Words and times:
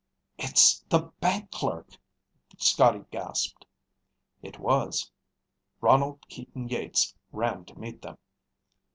"It's 0.39 0.79
the 0.89 1.11
bank 1.19 1.51
clerk!" 1.51 1.95
Scotty 2.57 3.03
gasped. 3.11 3.67
It 4.41 4.57
was. 4.57 5.11
Ronald 5.79 6.27
Keaton 6.27 6.67
Yeats 6.69 7.13
ran 7.31 7.65
to 7.65 7.77
meet 7.77 8.01
them. 8.01 8.17